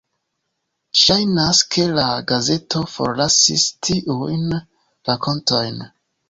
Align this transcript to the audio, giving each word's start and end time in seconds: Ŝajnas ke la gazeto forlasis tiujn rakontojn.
Ŝajnas 1.01 1.59
ke 1.75 1.85
la 1.97 2.05
gazeto 2.31 2.81
forlasis 2.95 3.67
tiujn 3.89 4.57
rakontojn. 5.13 5.79